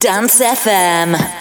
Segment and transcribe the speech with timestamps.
[0.00, 1.39] Dance FM.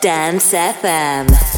[0.00, 1.49] Dance FM.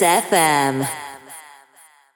[0.00, 0.99] FM.